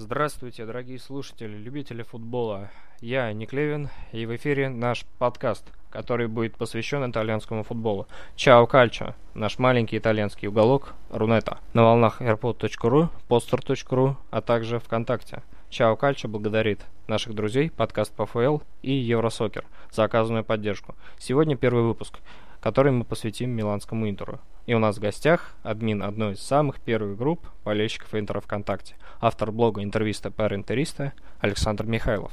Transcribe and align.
Здравствуйте, 0.00 0.64
дорогие 0.64 1.00
слушатели, 1.00 1.56
любители 1.56 2.04
футбола. 2.04 2.70
Я 3.00 3.32
Ник 3.32 3.52
Левин, 3.52 3.88
и 4.12 4.26
в 4.26 4.36
эфире 4.36 4.68
наш 4.68 5.04
подкаст, 5.18 5.64
который 5.90 6.28
будет 6.28 6.54
посвящен 6.54 7.10
итальянскому 7.10 7.64
футболу. 7.64 8.06
Чао 8.36 8.68
Кальчо, 8.68 9.16
наш 9.34 9.58
маленький 9.58 9.98
итальянский 9.98 10.46
уголок 10.46 10.94
Рунета. 11.10 11.58
На 11.74 11.82
волнах 11.82 12.22
airpod.ru, 12.22 13.08
poster.ru, 13.28 14.14
а 14.30 14.40
также 14.40 14.78
ВКонтакте. 14.78 15.42
Чао 15.68 15.96
Кальчо 15.96 16.28
благодарит 16.28 16.82
наших 17.08 17.34
друзей, 17.34 17.68
подкаст 17.68 18.14
ПФЛ 18.14 18.58
и 18.82 18.92
Евросокер 18.92 19.64
за 19.90 20.04
оказанную 20.04 20.44
поддержку. 20.44 20.94
Сегодня 21.18 21.56
первый 21.56 21.82
выпуск, 21.82 22.20
который 22.60 22.92
мы 22.92 23.02
посвятим 23.02 23.50
Миланскому 23.50 24.08
Интеру. 24.08 24.38
И 24.68 24.74
у 24.74 24.78
нас 24.78 24.98
в 24.98 25.00
гостях 25.00 25.54
админ 25.62 26.02
одной 26.02 26.34
из 26.34 26.42
самых 26.42 26.78
первых 26.78 27.16
групп 27.16 27.46
болельщиков 27.64 28.14
Интера 28.14 28.40
ВКонтакте, 28.40 28.96
автор 29.18 29.50
блога 29.50 29.82
интервиста 29.82 30.28
per 30.28 30.54
интериста 30.54 31.14
Александр 31.40 31.86
Михайлов. 31.86 32.32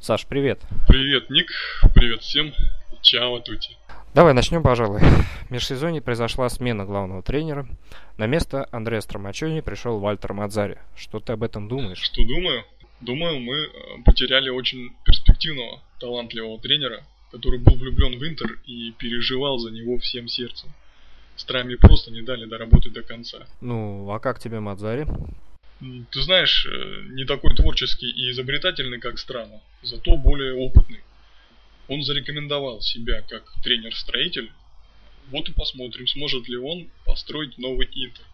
Саш, 0.00 0.26
привет. 0.26 0.60
Привет, 0.88 1.30
Ник. 1.30 1.48
Привет 1.94 2.22
всем. 2.22 2.52
Чао, 3.00 3.38
тути. 3.38 3.76
Давай 4.12 4.34
начнем, 4.34 4.64
пожалуй. 4.64 4.98
В 4.98 5.50
межсезонье 5.52 6.02
произошла 6.02 6.48
смена 6.48 6.84
главного 6.84 7.22
тренера. 7.22 7.68
На 8.16 8.26
место 8.26 8.68
Андрея 8.72 9.00
Стромачони 9.00 9.60
пришел 9.60 10.00
Вальтер 10.00 10.32
Мадзари. 10.32 10.78
Что 10.96 11.20
ты 11.20 11.34
об 11.34 11.44
этом 11.44 11.68
думаешь? 11.68 11.98
Что 11.98 12.24
думаю? 12.24 12.64
Думаю, 13.00 13.38
мы 13.38 13.54
э, 13.54 13.68
потеряли 14.04 14.48
очень 14.48 14.96
перспективного, 15.04 15.80
талантливого 16.00 16.58
тренера, 16.58 17.04
который 17.30 17.60
был 17.60 17.76
влюблен 17.76 18.18
в 18.18 18.24
Интер 18.24 18.58
и 18.66 18.90
переживал 18.98 19.58
за 19.58 19.70
него 19.70 19.96
всем 19.98 20.26
сердцем. 20.26 20.70
Страми 21.38 21.76
просто 21.76 22.10
не 22.10 22.20
дали 22.22 22.44
доработать 22.46 22.92
до 22.92 23.02
конца. 23.02 23.46
Ну, 23.60 24.10
а 24.10 24.18
как 24.18 24.40
тебе 24.40 24.58
Мадзари? 24.58 25.06
Ты 26.10 26.22
знаешь, 26.22 26.66
э, 26.66 27.02
не 27.10 27.24
такой 27.24 27.54
творческий 27.54 28.10
и 28.10 28.32
изобретательный, 28.32 28.98
как 28.98 29.18
Страна, 29.18 29.60
зато 29.82 30.16
более 30.16 30.54
опытный. 30.54 31.00
Он 31.86 32.02
зарекомендовал 32.02 32.80
себя 32.80 33.22
как 33.22 33.44
тренер-строитель. 33.62 34.50
Вот 35.30 35.48
и 35.48 35.52
посмотрим, 35.52 36.08
сможет 36.08 36.48
ли 36.48 36.56
он 36.56 36.88
построить 37.04 37.56
новый 37.56 37.88
Интер. 37.92 38.24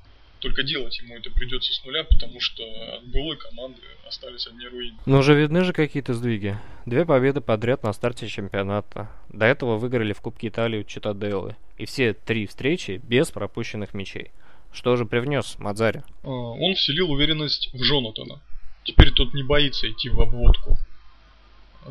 Только 0.44 0.62
делать 0.62 0.98
ему 0.98 1.16
это 1.16 1.30
придется 1.30 1.72
с 1.72 1.82
нуля, 1.86 2.04
потому 2.04 2.38
что 2.38 2.62
от 2.96 3.06
былой 3.06 3.38
команды 3.38 3.80
остались 4.06 4.46
одни 4.46 4.66
руины. 4.66 4.98
Но 5.06 5.20
уже 5.20 5.34
видны 5.34 5.64
же 5.64 5.72
какие-то 5.72 6.12
сдвиги. 6.12 6.58
Две 6.84 7.06
победы 7.06 7.40
подряд 7.40 7.82
на 7.82 7.94
старте 7.94 8.28
чемпионата. 8.28 9.10
До 9.30 9.46
этого 9.46 9.78
выиграли 9.78 10.12
в 10.12 10.20
Кубке 10.20 10.48
Италии 10.48 10.80
у 10.80 10.84
Читаделлы. 10.84 11.56
И 11.78 11.86
все 11.86 12.12
три 12.12 12.46
встречи 12.46 13.00
без 13.02 13.30
пропущенных 13.30 13.94
мячей. 13.94 14.32
Что 14.70 14.96
же 14.96 15.06
привнес 15.06 15.58
Мадзари? 15.58 16.02
А, 16.22 16.28
он 16.28 16.74
вселил 16.74 17.10
уверенность 17.10 17.70
в 17.72 17.80
Джонатана. 17.80 18.42
Теперь 18.82 19.12
тот 19.12 19.32
не 19.32 19.44
боится 19.44 19.90
идти 19.90 20.10
в 20.10 20.20
обводку. 20.20 20.76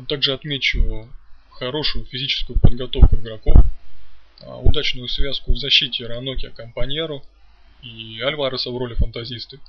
Также 0.06 0.32
отмечу 0.32 1.08
хорошую 1.50 2.04
физическую 2.04 2.60
подготовку 2.60 3.16
игроков, 3.16 3.56
а, 4.42 4.58
удачную 4.58 5.08
связку 5.08 5.54
в 5.54 5.56
защите 5.56 6.06
Раноки 6.06 6.50
Компаньеру 6.50 7.24
и 7.84 8.20
Альвареса 8.20 8.70
в 8.70 8.76
роли 8.76 8.94
фантазисты. 8.94 9.60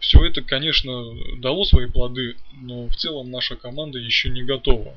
Все 0.00 0.24
это, 0.24 0.42
конечно, 0.42 1.12
дало 1.38 1.64
свои 1.64 1.86
плоды, 1.86 2.36
но 2.52 2.86
в 2.86 2.96
целом 2.96 3.30
наша 3.30 3.56
команда 3.56 3.98
еще 3.98 4.30
не 4.30 4.42
готова, 4.44 4.96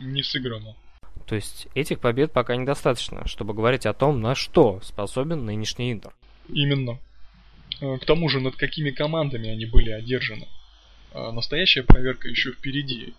не 0.00 0.22
сыграна. 0.22 0.74
То 1.26 1.36
есть 1.36 1.68
этих 1.74 2.00
побед 2.00 2.32
пока 2.32 2.56
недостаточно, 2.56 3.26
чтобы 3.26 3.54
говорить 3.54 3.86
о 3.86 3.94
том, 3.94 4.20
на 4.20 4.34
что 4.34 4.80
способен 4.82 5.46
нынешний 5.46 5.92
Интер. 5.92 6.12
Именно. 6.48 6.98
А, 7.80 7.98
к 7.98 8.04
тому 8.04 8.28
же, 8.28 8.40
над 8.40 8.56
какими 8.56 8.90
командами 8.90 9.48
они 9.48 9.66
были 9.66 9.90
одержаны. 9.90 10.48
Настоящая 11.14 11.82
проверка 11.82 12.28
еще 12.28 12.52
впереди. 12.52 13.14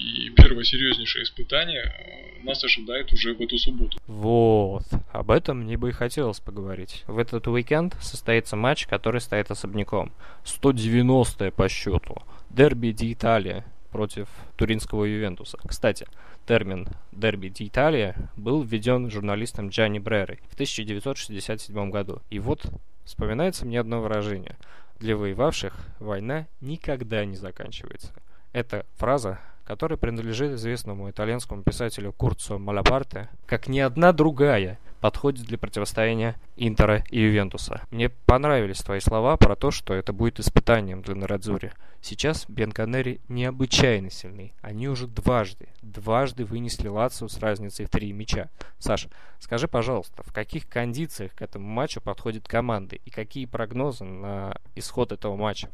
И 0.00 0.30
первое 0.30 0.64
серьезнейшее 0.64 1.24
испытание 1.24 1.82
э, 1.82 2.42
нас 2.42 2.64
ожидает 2.64 3.12
уже 3.12 3.34
в 3.34 3.40
эту 3.42 3.58
субботу. 3.58 3.98
Вот, 4.06 4.84
об 5.12 5.30
этом 5.30 5.60
мне 5.60 5.76
бы 5.76 5.90
и 5.90 5.92
хотелось 5.92 6.40
поговорить. 6.40 7.04
В 7.06 7.18
этот 7.18 7.46
уикенд 7.48 7.94
состоится 8.00 8.56
матч, 8.56 8.86
который 8.86 9.20
стоит 9.20 9.50
особняком. 9.50 10.10
190 10.44 11.50
по 11.50 11.68
счету. 11.68 12.16
Дерби 12.48 12.92
ди 12.92 13.12
Италия 13.12 13.66
против 13.90 14.28
туринского 14.56 15.04
Ювентуса. 15.04 15.58
Кстати, 15.66 16.06
термин 16.46 16.88
«дерби 17.12 17.48
ди 17.48 17.66
Италия» 17.68 18.16
был 18.36 18.62
введен 18.62 19.10
журналистом 19.10 19.68
Джанни 19.68 19.98
Брерой 19.98 20.40
в 20.48 20.54
1967 20.54 21.90
году. 21.90 22.22
И 22.30 22.38
вот 22.38 22.64
вспоминается 23.04 23.66
мне 23.66 23.78
одно 23.78 24.00
выражение. 24.00 24.56
Для 24.98 25.14
воевавших 25.16 25.74
война 25.98 26.46
никогда 26.62 27.26
не 27.26 27.36
заканчивается. 27.36 28.14
Эта 28.52 28.86
фраза 28.96 29.40
который 29.70 29.96
принадлежит 29.96 30.54
известному 30.54 31.10
итальянскому 31.10 31.62
писателю 31.62 32.12
Курцо 32.12 32.58
Малапарте, 32.58 33.28
как 33.46 33.68
ни 33.68 33.78
одна 33.78 34.12
другая 34.12 34.80
подходит 35.00 35.46
для 35.46 35.58
противостояния 35.58 36.34
Интера 36.56 37.04
и 37.08 37.20
Ювентуса. 37.20 37.80
Мне 37.92 38.08
понравились 38.08 38.80
твои 38.80 38.98
слова 38.98 39.36
про 39.36 39.54
то, 39.54 39.70
что 39.70 39.94
это 39.94 40.12
будет 40.12 40.40
испытанием 40.40 41.02
для 41.02 41.14
Нарадзури. 41.14 41.70
Сейчас 42.02 42.46
Бенканери 42.48 43.20
необычайно 43.28 44.10
сильны. 44.10 44.54
Они 44.60 44.88
уже 44.88 45.06
дважды, 45.06 45.68
дважды 45.82 46.44
вынесли 46.44 46.88
Лацию 46.88 47.28
с 47.28 47.38
разницей 47.38 47.86
в 47.86 47.90
три 47.90 48.12
мяча. 48.12 48.50
Саша, 48.80 49.08
скажи, 49.38 49.68
пожалуйста, 49.68 50.24
в 50.24 50.32
каких 50.32 50.68
кондициях 50.68 51.32
к 51.32 51.42
этому 51.42 51.68
матчу 51.68 52.00
подходят 52.00 52.48
команды 52.48 53.00
и 53.04 53.10
какие 53.10 53.46
прогнозы 53.46 54.02
на 54.02 54.56
исход 54.74 55.12
этого 55.12 55.36
матча? 55.36 55.70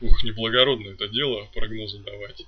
Ух, 0.00 0.22
неблагородно 0.22 0.90
это 0.90 1.08
дело, 1.08 1.48
прогнозы 1.52 1.98
давать. 1.98 2.46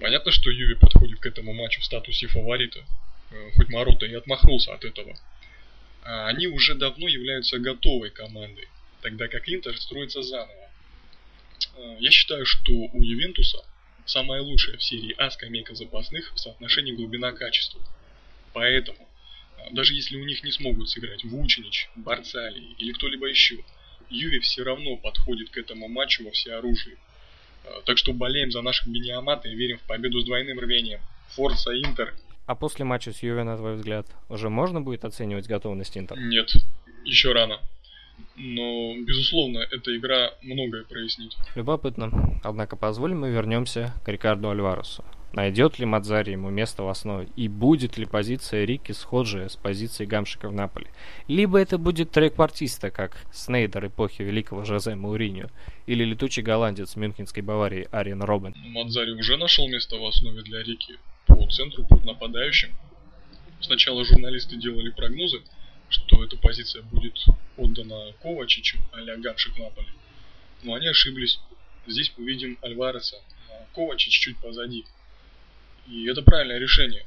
Понятно, 0.00 0.32
что 0.32 0.50
Юви 0.50 0.74
подходит 0.74 1.20
к 1.20 1.26
этому 1.26 1.52
матчу 1.52 1.80
в 1.80 1.84
статусе 1.84 2.26
фаворита, 2.26 2.84
э, 3.30 3.50
хоть 3.54 3.68
Марота 3.68 4.06
и 4.06 4.14
отмахнулся 4.14 4.74
от 4.74 4.84
этого. 4.84 5.16
А 6.02 6.26
они 6.26 6.48
уже 6.48 6.74
давно 6.74 7.06
являются 7.06 7.58
готовой 7.58 8.10
командой, 8.10 8.68
тогда 9.02 9.28
как 9.28 9.48
Интер 9.48 9.76
строится 9.78 10.22
заново. 10.22 10.70
Э, 11.76 11.96
я 12.00 12.10
считаю, 12.10 12.44
что 12.44 12.72
у 12.72 13.02
Ювентуса 13.02 13.64
самая 14.04 14.42
лучшая 14.42 14.76
в 14.76 14.82
серии 14.82 15.14
А 15.16 15.30
скамейка 15.30 15.74
запасных 15.74 16.34
в 16.34 16.38
соотношении 16.38 16.92
глубина-качества. 16.92 17.80
Поэтому, 18.52 19.08
э, 19.58 19.70
даже 19.70 19.94
если 19.94 20.16
у 20.16 20.24
них 20.24 20.42
не 20.42 20.50
смогут 20.50 20.90
сыграть 20.90 21.24
Вучинич, 21.24 21.88
Барцали 21.94 22.74
или 22.78 22.92
кто-либо 22.92 23.26
еще, 23.26 23.64
Юви 24.10 24.40
все 24.40 24.64
равно 24.64 24.96
подходит 24.96 25.50
к 25.50 25.56
этому 25.56 25.88
матчу 25.88 26.24
во 26.24 26.32
всеоружии. 26.32 26.98
Так 27.84 27.98
что 27.98 28.12
болеем 28.12 28.50
за 28.50 28.62
наших 28.62 28.88
Бениамата 28.88 29.48
и 29.48 29.54
верим 29.54 29.78
в 29.78 29.82
победу 29.82 30.20
с 30.20 30.24
двойным 30.24 30.58
рвением. 30.58 31.00
Форса 31.30 31.72
Интер. 31.72 32.14
А 32.46 32.54
после 32.54 32.84
матча 32.84 33.12
с 33.12 33.22
Юве, 33.22 33.42
на 33.42 33.56
твой 33.56 33.76
взгляд, 33.76 34.06
уже 34.28 34.50
можно 34.50 34.80
будет 34.80 35.04
оценивать 35.04 35.46
готовность 35.46 35.96
Интер? 35.96 36.18
Нет, 36.18 36.52
еще 37.04 37.32
рано. 37.32 37.60
Но, 38.36 38.94
безусловно, 39.04 39.58
эта 39.58 39.96
игра 39.96 40.32
многое 40.42 40.84
прояснит. 40.84 41.32
Любопытно. 41.54 42.40
Однако 42.42 42.76
позволим 42.76 43.20
мы 43.20 43.30
вернемся 43.30 43.94
к 44.04 44.08
Рикарду 44.08 44.50
Альваресу. 44.50 45.04
Найдет 45.34 45.80
ли 45.80 45.84
Мадзари 45.84 46.30
ему 46.30 46.50
место 46.50 46.84
в 46.84 46.88
основе? 46.88 47.28
И 47.34 47.48
будет 47.48 47.98
ли 47.98 48.06
позиция 48.06 48.64
Рики 48.64 48.92
схожая 48.92 49.48
с 49.48 49.56
позицией 49.56 50.06
Гамшика 50.06 50.48
в 50.48 50.52
Наполе? 50.52 50.86
Либо 51.26 51.58
это 51.58 51.76
будет 51.76 52.12
трек-партиста, 52.12 52.92
как 52.92 53.16
Снейдер 53.32 53.88
эпохи 53.88 54.22
великого 54.22 54.64
Жозе 54.64 54.94
Мауриньо, 54.94 55.48
или 55.86 56.04
летучий 56.04 56.40
голландец 56.44 56.94
Мюнхенской 56.94 57.42
Баварии 57.42 57.88
Ариен 57.90 58.22
Робен. 58.22 58.54
Мадзари 58.56 59.10
уже 59.10 59.36
нашел 59.36 59.68
место 59.68 59.96
в 59.96 60.04
основе 60.06 60.42
для 60.42 60.62
Рики 60.62 61.00
по 61.26 61.50
центру, 61.50 61.84
по 61.84 61.96
нападающим. 61.96 62.72
Сначала 63.60 64.04
журналисты 64.04 64.56
делали 64.56 64.90
прогнозы, 64.90 65.42
что 65.88 66.22
эта 66.22 66.36
позиция 66.36 66.82
будет 66.82 67.18
отдана 67.56 68.12
Ковачичу, 68.22 68.78
а-ля 68.92 69.16
Гамшик 69.16 69.58
Наполе. 69.58 69.88
Но 70.62 70.74
они 70.74 70.86
ошиблись. 70.86 71.40
Здесь 71.88 72.12
мы 72.16 72.24
видим 72.24 72.56
Альвареса, 72.62 73.16
а 73.50 73.66
Ковачич 73.74 74.16
чуть 74.16 74.38
позади. 74.38 74.84
И 75.86 76.06
это 76.06 76.22
правильное 76.22 76.58
решение. 76.58 77.04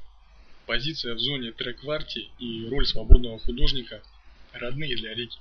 Позиция 0.65 1.15
в 1.15 1.19
зоне 1.19 1.51
трек-варти 1.51 2.29
и 2.39 2.67
роль 2.69 2.85
свободного 2.85 3.39
художника 3.39 4.01
родные 4.53 4.95
для 4.95 5.13
Рики. 5.13 5.37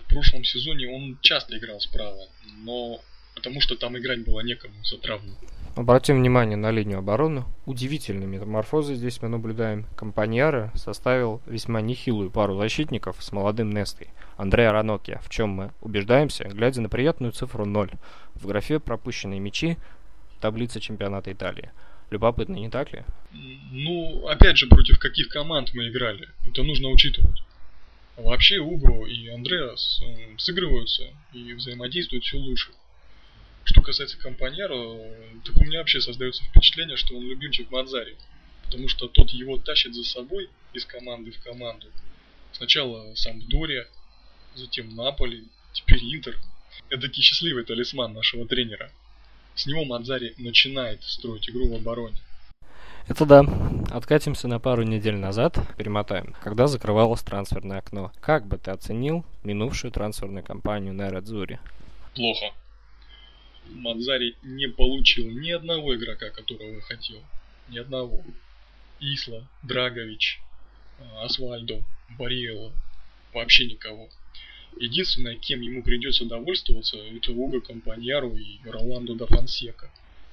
В 0.00 0.08
прошлом 0.08 0.44
сезоне 0.44 0.88
он 0.88 1.18
часто 1.20 1.58
играл 1.58 1.80
справа, 1.80 2.28
но 2.62 3.00
потому 3.34 3.60
что 3.60 3.76
там 3.76 3.96
играть 3.98 4.24
было 4.24 4.40
некому 4.40 4.74
за 4.84 4.98
травму. 4.98 5.34
Обратим 5.76 6.16
внимание 6.16 6.56
на 6.56 6.72
линию 6.72 6.98
обороны. 6.98 7.44
Удивительные 7.66 8.26
метаморфозы 8.26 8.96
здесь 8.96 9.22
мы 9.22 9.28
наблюдаем. 9.28 9.86
Компаньяра 9.96 10.72
составил 10.74 11.40
весьма 11.46 11.80
нехилую 11.80 12.32
пару 12.32 12.56
защитников 12.56 13.22
с 13.22 13.30
молодым 13.30 13.70
Нестой. 13.70 14.08
Андреа 14.36 14.72
Ранокия, 14.72 15.20
в 15.22 15.28
чем 15.28 15.50
мы 15.50 15.70
убеждаемся, 15.80 16.44
глядя 16.44 16.80
на 16.80 16.88
приятную 16.88 17.32
цифру 17.32 17.64
0. 17.64 17.92
В 18.34 18.46
графе 18.46 18.80
пропущенные 18.80 19.38
мячи 19.38 19.76
таблица 20.40 20.80
чемпионата 20.80 21.30
Италии. 21.32 21.70
Любопытно, 22.10 22.54
не 22.54 22.70
так 22.70 22.92
ли? 22.92 23.04
Ну, 23.70 24.26
опять 24.26 24.56
же, 24.56 24.66
против 24.66 24.98
каких 24.98 25.28
команд 25.28 25.74
мы 25.74 25.88
играли. 25.88 26.28
Это 26.46 26.62
нужно 26.62 26.88
учитывать. 26.88 27.42
Вообще 28.16 28.58
Уго 28.58 29.06
и 29.06 29.28
Андреас 29.28 30.00
сыгрываются 30.38 31.12
и 31.32 31.52
взаимодействуют 31.52 32.24
все 32.24 32.38
лучше. 32.38 32.70
Что 33.64 33.82
касается 33.82 34.18
Компаньеро, 34.18 34.98
так 35.44 35.56
у 35.56 35.64
меня 35.64 35.78
вообще 35.78 36.00
создается 36.00 36.42
впечатление, 36.44 36.96
что 36.96 37.14
он 37.16 37.28
любимчик 37.28 37.70
Мадзари. 37.70 38.16
Потому 38.64 38.88
что 38.88 39.08
тот 39.08 39.30
его 39.30 39.58
тащит 39.58 39.94
за 39.94 40.04
собой 40.04 40.48
из 40.72 40.84
команды 40.86 41.30
в 41.30 41.40
команду. 41.42 41.86
Сначала 42.52 43.14
Сампдория, 43.14 43.86
затем 44.54 44.96
Наполи, 44.96 45.44
теперь 45.74 46.02
Интер. 46.02 46.38
Это 46.88 47.12
счастливый 47.12 47.64
талисман 47.64 48.14
нашего 48.14 48.46
тренера. 48.46 48.90
С 49.58 49.66
него 49.66 49.84
Мадзари 49.84 50.34
начинает 50.38 51.02
строить 51.02 51.50
игру 51.50 51.68
в 51.68 51.74
обороне. 51.74 52.16
Это 53.08 53.26
да. 53.26 53.44
Откатимся 53.90 54.46
на 54.46 54.60
пару 54.60 54.84
недель 54.84 55.16
назад, 55.16 55.58
перемотаем, 55.76 56.36
когда 56.40 56.68
закрывалось 56.68 57.22
трансферное 57.22 57.78
окно. 57.78 58.12
Как 58.20 58.46
бы 58.46 58.56
ты 58.56 58.70
оценил 58.70 59.26
минувшую 59.42 59.90
трансферную 59.90 60.44
кампанию 60.44 60.94
на 60.94 61.10
Радзуре? 61.10 61.58
Плохо. 62.14 62.54
Мадзари 63.70 64.36
не 64.44 64.68
получил 64.68 65.28
ни 65.28 65.50
одного 65.50 65.96
игрока, 65.96 66.30
которого 66.30 66.80
хотел. 66.82 67.18
Ни 67.68 67.78
одного. 67.78 68.22
Исла, 69.00 69.44
Драгович, 69.64 70.40
Асвальдо, 71.20 71.82
Бариэло. 72.16 72.70
Вообще 73.34 73.66
никого. 73.66 74.08
Единственное, 74.76 75.36
кем 75.36 75.60
ему 75.60 75.82
придется 75.82 76.24
довольствоваться, 76.24 76.98
это 76.98 77.32
Уго 77.32 77.60
Компаньяру 77.60 78.36
и 78.36 78.58
Роландо 78.64 79.14
да 79.14 79.26
Фонсека. 79.26 79.90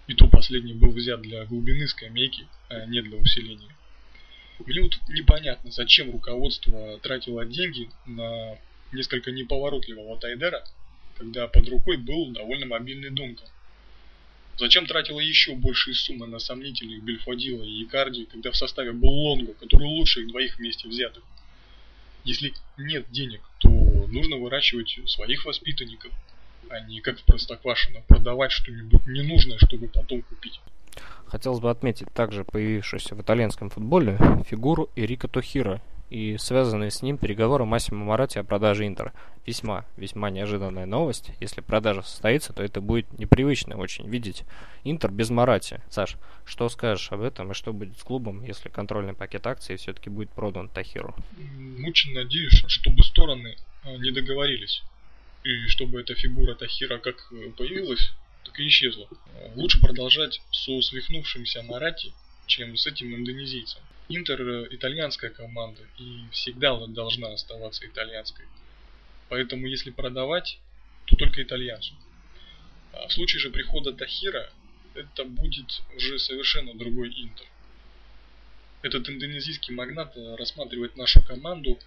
И 0.08 0.14
то 0.14 0.28
последний 0.28 0.74
был 0.74 0.92
взят 0.92 1.22
для 1.22 1.46
глубины 1.46 1.88
скамейки, 1.88 2.48
а 2.70 2.86
не 2.86 3.02
для 3.02 3.18
усиления. 3.18 3.76
Вот 4.60 4.68
непонятно, 5.10 5.72
зачем 5.72 6.12
руководство 6.12 7.00
тратило 7.00 7.46
деньги 7.46 7.90
на 8.06 8.58
несколько 8.94 9.32
неповоротливого 9.32 10.18
Тайдера, 10.20 10.64
когда 11.18 11.48
под 11.48 11.68
рукой 11.70 11.98
был 11.98 12.32
довольно 12.32 12.66
мобильный 12.68 13.10
Дункан. 13.10 13.48
Зачем 14.58 14.86
тратила 14.86 15.20
еще 15.20 15.56
большие 15.56 15.96
суммы 15.96 16.28
на 16.28 16.40
сомнительных 16.40 17.04
Бельфодила 17.04 17.64
и 17.64 17.84
Икарди, 17.84 18.26
когда 18.26 18.52
в 18.52 18.58
составе 18.58 18.94
был 18.94 19.10
Лонго, 19.10 19.54
который 19.54 19.88
лучше 19.88 20.22
их 20.22 20.28
двоих 20.28 20.58
вместе 20.58 20.88
взятых? 20.88 21.24
Если 22.24 22.54
нет 22.78 23.12
денег, 23.12 23.42
то 23.60 23.70
нужно 24.16 24.38
выращивать 24.38 24.98
своих 25.06 25.46
воспитанников, 25.46 26.12
а 26.70 26.80
не 26.80 27.02
как 27.02 27.20
в 27.20 27.24
Простоквашино 27.26 28.02
продавать 28.08 28.52
что-нибудь 28.52 29.06
ненужное, 29.06 29.58
чтобы 29.60 29.88
потом 29.88 30.22
купить. 30.24 30.60
Хотелось 31.28 31.60
бы 31.60 31.70
отметить 31.70 32.08
также 32.14 32.44
появившуюся 32.46 33.16
в 33.16 33.22
итальянском 33.22 33.70
футболе 33.70 34.18
фигуру 34.48 34.90
Эрика 34.96 35.28
Тохира 35.28 35.82
и 36.10 36.38
связанные 36.38 36.92
с 36.92 37.02
ним 37.02 37.18
переговоры 37.18 37.66
Массимо 37.66 38.06
Марати 38.06 38.38
о 38.38 38.44
продаже 38.44 38.88
Интера. 38.88 39.12
Весьма, 39.46 39.86
весьма 39.98 40.30
неожиданная 40.30 40.86
новость. 40.86 41.32
Если 41.40 41.62
продажа 41.62 42.04
состоится, 42.04 42.54
то 42.54 42.64
это 42.64 42.80
будет 42.80 43.20
непривычно 43.20 43.76
очень 43.76 44.08
видеть 44.08 44.44
Интер 44.84 45.12
без 45.12 45.30
Марати. 45.30 45.82
Саш, 45.90 46.16
что 46.46 46.70
скажешь 46.70 47.12
об 47.12 47.22
этом 47.22 47.52
и 47.52 47.54
что 47.54 47.74
будет 47.74 47.98
с 47.98 48.04
клубом, 48.04 48.44
если 48.44 48.70
контрольный 48.70 49.14
пакет 49.14 49.46
акций 49.48 49.76
все-таки 49.76 50.10
будет 50.10 50.30
продан 50.30 50.70
Тахиру? 50.70 51.16
Очень 51.86 52.14
надеюсь, 52.14 52.64
чтобы 52.68 53.04
стороны 53.04 53.58
не 53.86 54.12
договорились. 54.12 54.84
И 55.44 55.68
чтобы 55.68 56.02
эта 56.02 56.16
фигура 56.16 56.56
Тахира 56.56 56.98
как 56.98 57.32
э, 57.32 57.52
появилась, 57.52 58.12
так 58.44 58.60
и 58.60 58.68
исчезла. 58.68 59.08
Лучше 59.56 59.80
продолжать 59.80 60.42
со 60.52 60.82
свихнувшимся 60.82 61.62
Марати, 61.64 62.14
чем 62.48 62.76
с 62.76 62.88
этим 62.88 63.16
индонезийцем. 63.16 63.82
Интер 64.10 64.42
э, 64.42 64.68
итальянская 64.72 65.30
команда 65.30 65.82
и 65.98 66.24
всегда 66.32 66.76
должна 66.88 67.34
оставаться 67.34 67.86
итальянской. 67.86 68.46
Поэтому 69.30 69.68
если 69.68 69.92
продавать, 69.92 70.60
то 71.06 71.16
только 71.16 71.44
итальянцу. 71.44 71.94
А 72.94 73.08
в 73.08 73.14
случае 73.14 73.40
же 73.40 73.50
прихода 73.50 73.94
Тахира, 73.94 74.52
это 74.94 75.26
будет 75.26 75.82
уже 75.96 76.20
совершенно 76.20 76.74
другой 76.74 77.10
Интер. 77.10 77.46
Этот 78.82 79.10
индонезийский 79.10 79.74
магнат 79.74 80.16
э, 80.16 80.36
рассматривает 80.36 80.96
нашу 80.96 81.22
команду 81.24 81.80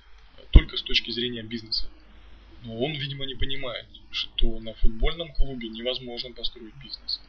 только 0.51 0.77
с 0.77 0.83
точки 0.83 1.11
зрения 1.11 1.43
бизнеса. 1.43 1.89
Но 2.65 2.77
он, 2.79 2.93
видимо, 2.93 3.25
не 3.27 3.35
понимает, 3.35 3.87
что 4.11 4.59
на 4.61 4.75
футбольном 4.75 5.33
клубе 5.33 5.69
невозможно 5.69 6.33
построить 6.33 6.75
бизнес. 6.83 7.21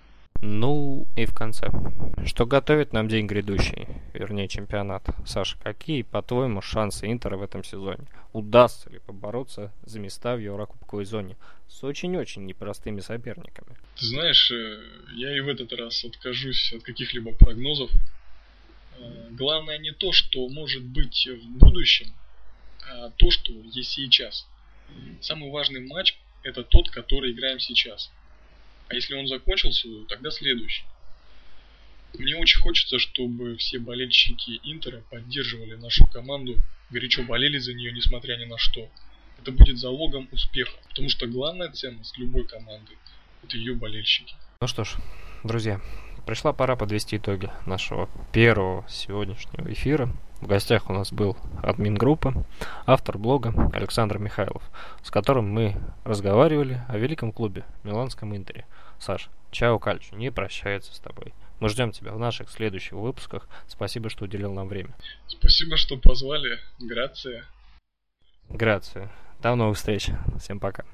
Ну 0.42 1.06
и 1.18 1.26
в 1.26 1.34
конце. 1.34 1.70
Что 2.26 2.46
готовит 2.46 2.94
нам 2.94 3.10
день 3.10 3.28
грядущий, 3.28 3.88
вернее 4.14 4.48
чемпионат? 4.48 5.04
Саша, 5.26 5.58
какие, 5.62 6.04
по-твоему, 6.04 6.62
шансы 6.62 7.08
Интера 7.12 7.36
в 7.36 7.44
этом 7.44 7.64
сезоне? 7.64 8.08
Удастся 8.32 8.90
ли 8.90 9.00
побороться 9.00 9.74
за 9.84 10.00
места 10.00 10.36
в 10.36 10.40
Еврокубковой 10.40 11.04
зоне 11.04 11.36
с 11.68 11.84
очень-очень 11.84 12.46
непростыми 12.46 13.02
соперниками? 13.02 13.76
Ты 13.98 14.06
знаешь, 14.06 14.50
э, 14.52 14.82
я 15.16 15.36
и 15.36 15.42
в 15.42 15.50
этот 15.50 15.74
раз 15.74 16.06
откажусь 16.06 16.72
от 16.74 16.84
каких-либо 16.84 17.34
прогнозов. 17.34 17.92
Э, 18.98 19.28
главное 19.32 19.78
не 19.78 19.92
то, 19.92 20.14
что 20.14 20.48
может 20.48 20.84
быть 20.84 21.28
в 21.28 21.58
будущем, 21.58 22.14
то, 23.18 23.32
что 23.32 23.52
есть 23.52 23.92
сейчас. 23.92 24.48
Самый 25.22 25.52
важный 25.52 25.82
матч 25.82 26.18
это 26.44 26.64
тот, 26.64 26.90
который 26.90 27.32
играем 27.32 27.60
сейчас. 27.60 28.12
А 28.88 28.96
если 28.96 29.16
он 29.16 29.28
закончился, 29.28 29.88
тогда 30.08 30.32
следующий. 30.32 30.84
Мне 32.18 32.36
очень 32.36 32.60
хочется, 32.60 32.98
чтобы 32.98 33.56
все 33.58 33.78
болельщики 33.78 34.60
Интера 34.64 35.04
поддерживали 35.12 35.76
нашу 35.76 36.08
команду, 36.08 36.56
горячо 36.90 37.24
болели 37.24 37.60
за 37.60 37.74
нее, 37.74 37.92
несмотря 37.92 38.36
ни 38.38 38.46
на 38.46 38.58
что. 38.58 38.90
Это 39.40 39.52
будет 39.52 39.78
залогом 39.78 40.28
успеха, 40.32 40.72
потому 40.90 41.10
что 41.10 41.28
главная 41.28 41.70
ценность 41.70 42.18
любой 42.18 42.46
команды– 42.48 42.98
это 43.44 43.58
ее 43.58 43.76
болельщики. 43.76 44.36
Ну 44.60 44.68
что 44.68 44.84
ж, 44.84 44.96
друзья, 45.44 45.80
пришла 46.26 46.52
пора 46.52 46.76
подвести 46.76 47.18
итоги 47.18 47.50
нашего 47.66 48.10
первого 48.34 48.86
сегодняшнего 48.90 49.72
эфира. 49.72 50.14
В 50.42 50.48
гостях 50.48 50.90
у 50.90 50.94
нас 50.94 51.12
был 51.12 51.36
админ 51.62 51.96
группы, 51.96 52.34
автор 52.86 53.18
блога 53.18 53.54
Александр 53.74 54.20
Михайлов, 54.20 54.64
с 55.04 55.12
которым 55.12 55.52
мы 55.52 55.76
разговаривали 56.06 56.82
о 56.88 56.98
великом 56.98 57.34
клубе 57.34 57.66
Миланском 57.84 58.36
Интере. 58.36 58.66
Саш, 59.00 59.30
Чао 59.52 59.80
Кальчу 59.80 60.16
не 60.16 60.32
прощается 60.32 60.96
с 60.96 61.00
тобой. 61.00 61.34
Мы 61.60 61.68
ждем 61.68 61.92
тебя 61.92 62.14
в 62.14 62.20
наших 62.20 62.50
следующих 62.50 62.94
выпусках. 62.94 63.50
Спасибо, 63.68 64.10
что 64.10 64.26
уделил 64.26 64.54
нам 64.54 64.70
время. 64.70 64.96
Спасибо, 65.28 65.76
что 65.76 65.98
позвали. 65.98 66.58
Грация. 66.80 67.44
Грация. 68.48 69.12
До 69.42 69.56
новых 69.56 69.78
встреч. 69.78 70.10
Всем 70.40 70.60
пока. 70.60 70.86